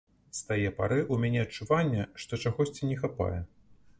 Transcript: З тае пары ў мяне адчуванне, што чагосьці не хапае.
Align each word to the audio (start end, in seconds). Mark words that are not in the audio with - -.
З 0.35 0.37
тае 0.45 0.69
пары 0.79 0.97
ў 1.01 1.15
мяне 1.25 1.43
адчуванне, 1.47 2.07
што 2.23 2.39
чагосьці 2.47 2.89
не 2.93 2.97
хапае. 3.05 3.39